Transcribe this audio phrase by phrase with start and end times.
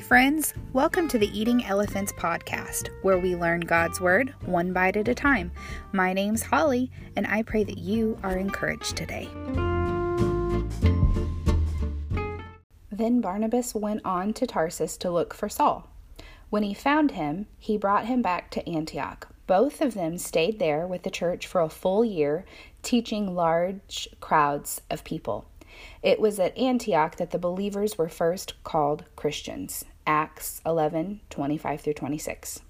[0.00, 0.54] friends.
[0.72, 5.14] Welcome to the Eating Elephants podcast, where we learn God's Word one bite at a
[5.14, 5.52] time.
[5.92, 9.28] My name's Holly, and I pray that you are encouraged today.
[12.90, 15.88] Then Barnabas went on to Tarsus to look for Saul.
[16.50, 19.28] When he found him, he brought him back to Antioch.
[19.46, 22.44] Both of them stayed there with the church for a full year,
[22.82, 25.46] teaching large crowds of people.
[26.02, 29.84] It was at Antioch that the believers were first called Christians.
[30.06, 32.60] Acts 11 25 through 26.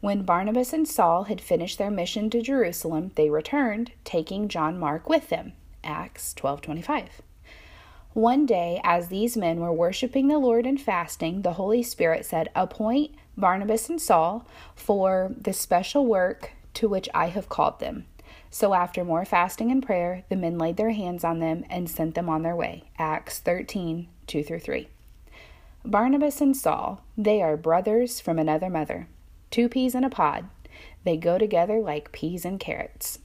[0.00, 5.08] When Barnabas and Saul had finished their mission to Jerusalem, they returned, taking John Mark
[5.08, 5.52] with them.
[5.82, 7.22] Acts 12 25.
[8.12, 12.48] One day, as these men were worshiping the Lord and fasting, the Holy Spirit said,
[12.54, 18.06] Appoint Barnabas and Saul for the special work to which I have called them.
[18.58, 22.14] So after more fasting and prayer, the men laid their hands on them and sent
[22.14, 22.84] them on their way.
[22.98, 24.88] Acts 13 2 through 3.
[25.84, 29.08] Barnabas and Saul, they are brothers from another mother.
[29.50, 30.48] Two peas in a pod.
[31.04, 33.18] They go together like peas and carrots.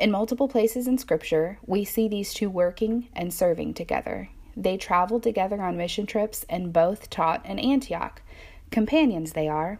[0.00, 4.30] In multiple places in Scripture, we see these two working and serving together.
[4.56, 8.22] They traveled together on mission trips and both taught in Antioch.
[8.70, 9.78] Companions they are.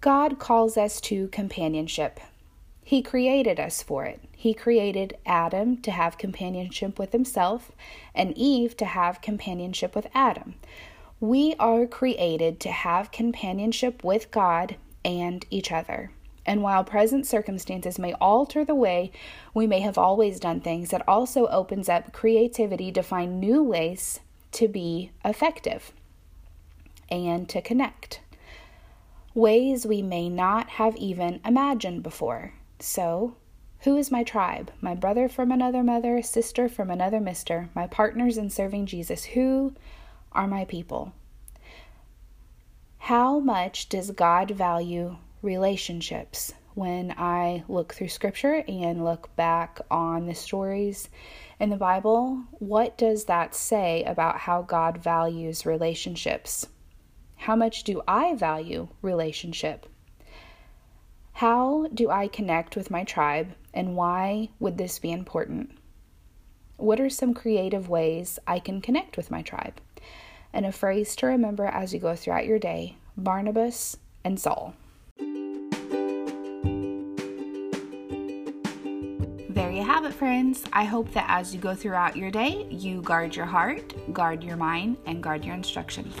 [0.00, 2.20] God calls us to companionship.
[2.88, 4.18] He created us for it.
[4.34, 7.70] He created Adam to have companionship with himself
[8.14, 10.54] and Eve to have companionship with Adam.
[11.20, 16.12] We are created to have companionship with God and each other.
[16.46, 19.12] And while present circumstances may alter the way
[19.52, 24.20] we may have always done things, it also opens up creativity to find new ways
[24.52, 25.92] to be effective
[27.10, 28.22] and to connect
[29.34, 32.54] ways we may not have even imagined before.
[32.80, 33.34] So,
[33.80, 34.70] who is my tribe?
[34.80, 39.24] My brother from another mother, sister from another mister, my partners in serving Jesus.
[39.24, 39.74] Who
[40.32, 41.12] are my people?
[42.98, 46.52] How much does God value relationships?
[46.74, 51.08] When I look through scripture and look back on the stories
[51.58, 56.68] in the Bible, what does that say about how God values relationships?
[57.36, 59.86] How much do I value relationship?
[61.38, 65.70] How do I connect with my tribe, and why would this be important?
[66.78, 69.80] What are some creative ways I can connect with my tribe?
[70.52, 74.74] And a phrase to remember as you go throughout your day Barnabas and Saul.
[79.48, 80.64] There you have it, friends.
[80.72, 84.56] I hope that as you go throughout your day, you guard your heart, guard your
[84.56, 86.12] mind, and guard your instruction.